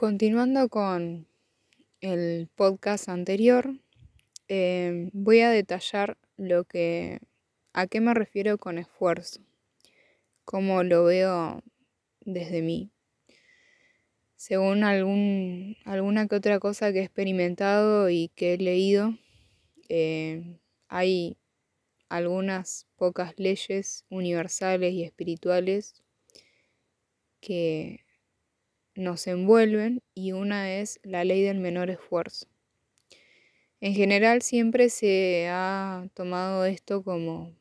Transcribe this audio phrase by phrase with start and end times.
[0.00, 1.26] Continuando con
[2.00, 3.74] el podcast anterior,
[4.48, 7.20] eh, voy a detallar lo que
[7.74, 9.42] a qué me refiero con esfuerzo,
[10.46, 11.62] cómo lo veo
[12.22, 12.90] desde mí.
[14.36, 19.18] Según algún, alguna que otra cosa que he experimentado y que he leído,
[19.90, 20.56] eh,
[20.88, 21.36] hay
[22.08, 26.02] algunas pocas leyes universales y espirituales
[27.42, 28.00] que
[29.00, 32.46] nos envuelven y una es la ley del menor esfuerzo.
[33.80, 37.54] En general siempre se ha tomado esto como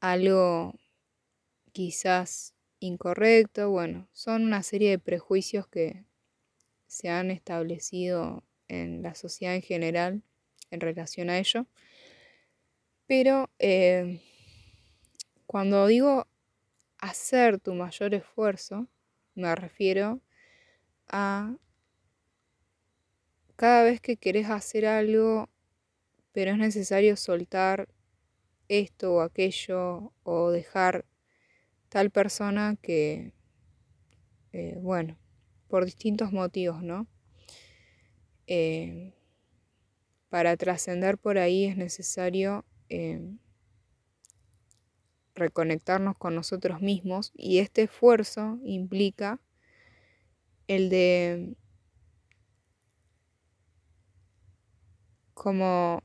[0.00, 0.74] algo
[1.72, 6.04] quizás incorrecto, bueno, son una serie de prejuicios que
[6.86, 10.22] se han establecido en la sociedad en general
[10.70, 11.66] en relación a ello.
[13.06, 14.20] Pero eh,
[15.46, 16.26] cuando digo
[16.98, 18.88] hacer tu mayor esfuerzo,
[19.36, 20.20] me refiero
[21.08, 21.54] a
[23.56, 25.48] cada vez que querés hacer algo,
[26.32, 27.88] pero es necesario soltar
[28.68, 31.06] esto o aquello o dejar
[31.88, 33.32] tal persona que,
[34.52, 35.18] eh, bueno,
[35.68, 37.06] por distintos motivos, ¿no?
[38.46, 39.12] Eh,
[40.28, 43.20] para trascender por ahí es necesario eh,
[45.36, 49.40] reconectarnos con nosotros mismos y este esfuerzo implica
[50.66, 51.56] el de
[55.34, 56.02] como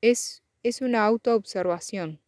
[0.00, 2.20] es, es una autoobservación,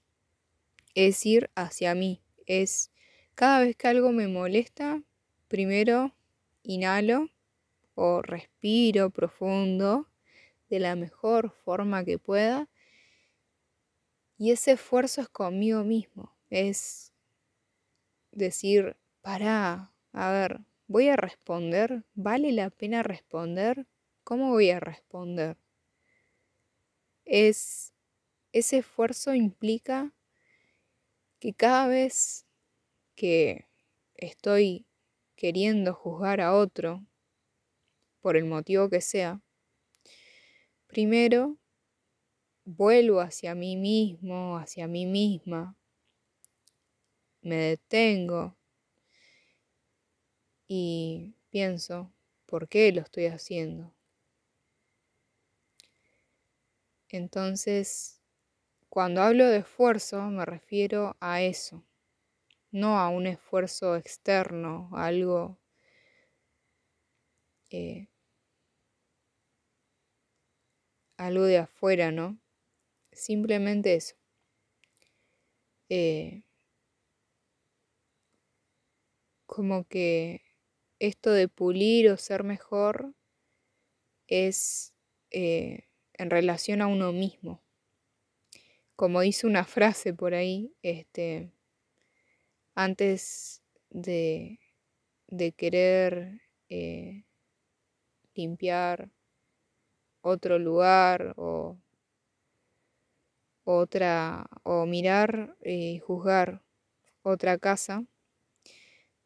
[0.95, 2.91] es ir hacia mí, es
[3.35, 5.03] cada vez que algo me molesta,
[5.49, 6.15] primero
[6.63, 7.29] inhalo
[7.95, 10.09] o respiro profundo
[10.71, 12.69] de la mejor forma que pueda
[14.39, 17.13] y ese esfuerzo es conmigo mismo, es
[18.31, 22.05] decir, para, a ver, ¿voy a responder?
[22.15, 23.87] ¿Vale la pena responder?
[24.23, 25.57] ¿Cómo voy a responder?
[27.25, 27.93] Es,
[28.53, 30.15] ese esfuerzo implica
[31.41, 32.47] que cada vez
[33.17, 33.67] que
[34.15, 34.87] estoy
[35.35, 37.05] queriendo juzgar a otro,
[38.21, 39.41] por el motivo que sea,
[40.87, 41.59] primero
[42.69, 45.75] vuelvo hacia mí mismo, hacia mí misma,
[47.41, 48.57] me detengo
[50.69, 52.13] y pienso,
[52.45, 53.95] ¿por qué lo estoy haciendo?
[57.09, 58.21] Entonces,
[58.91, 61.85] cuando hablo de esfuerzo me refiero a eso,
[62.73, 65.59] no a un esfuerzo externo, algo
[67.71, 68.09] eh,
[71.19, 72.39] algo de afuera, ¿no?
[73.27, 74.15] Simplemente eso.
[75.91, 76.43] Eh,
[79.47, 80.43] como que
[81.01, 83.15] esto de pulir o ser mejor
[84.29, 84.95] es
[85.31, 87.63] eh, en relación a uno mismo.
[88.97, 91.51] Como dice una frase por ahí, este,
[92.75, 94.59] antes de,
[95.29, 97.25] de querer eh,
[98.35, 99.11] limpiar
[100.23, 101.77] otro lugar o
[103.71, 106.63] otra o mirar y eh, juzgar
[107.23, 108.07] otra casa,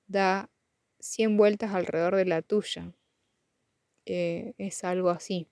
[0.08, 0.50] da
[0.98, 2.92] 100 vueltas alrededor de la tuya.
[4.04, 5.46] Eh, es algo así.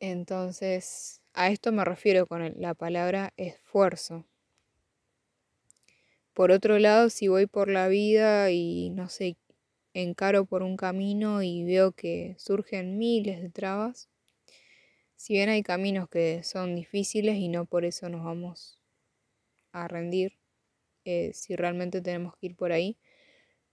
[0.00, 4.26] Entonces, a esto me refiero con la palabra esfuerzo.
[6.34, 9.38] Por otro lado, si voy por la vida y no sé,
[9.94, 14.09] encaro por un camino y veo que surgen miles de trabas,
[15.20, 18.80] si bien hay caminos que son difíciles y no por eso nos vamos
[19.72, 20.38] a rendir,
[21.04, 22.98] eh, si realmente tenemos que ir por ahí,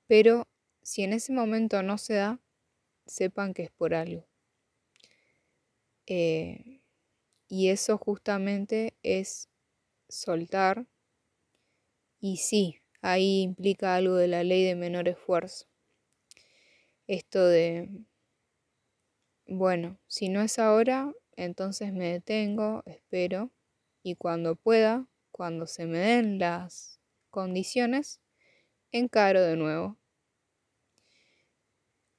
[0.08, 0.46] pero
[0.84, 2.42] si en ese momento no se da,
[3.06, 4.28] sepan que es por algo.
[6.06, 6.82] Eh,
[7.48, 9.50] y eso justamente es
[10.10, 10.88] soltar.
[12.20, 15.66] Y sí, ahí implica algo de la ley de menor esfuerzo.
[17.08, 17.90] Esto de,
[19.48, 23.52] bueno, si no es ahora, entonces me detengo, espero
[24.04, 27.00] y cuando pueda, cuando se me den las
[27.30, 28.20] condiciones,
[28.92, 29.98] encaro de nuevo.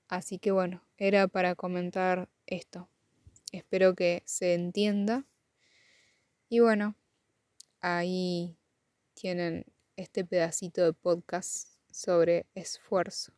[0.09, 2.88] Así que bueno, era para comentar esto.
[3.53, 5.25] Espero que se entienda.
[6.49, 6.94] Y bueno,
[7.81, 8.56] ahí
[9.14, 9.67] tienen
[9.97, 13.38] este pedacito de podcast sobre esfuerzo.